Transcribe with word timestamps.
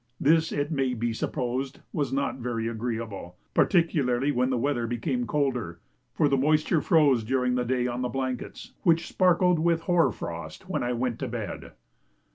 This, 0.19 0.51
it 0.51 0.71
may 0.71 0.95
be 0.95 1.13
supposed, 1.13 1.81
was 1.93 2.11
not 2.11 2.37
very 2.39 2.67
agreeable, 2.67 3.37
particularly 3.53 4.31
when 4.31 4.49
the 4.49 4.57
weather 4.57 4.87
became 4.87 5.27
colder, 5.27 5.79
for 6.11 6.27
the 6.27 6.35
moisture 6.37 6.81
froze 6.81 7.23
during 7.23 7.53
the 7.53 7.63
day 7.63 7.85
on 7.85 8.01
the 8.01 8.09
blankets, 8.09 8.71
which 8.81 9.07
sparkled 9.07 9.59
with 9.59 9.81
hoar 9.81 10.11
frost 10.11 10.67
when 10.67 10.81
I 10.81 10.93
went 10.93 11.19
to 11.19 11.27
bed. 11.27 11.73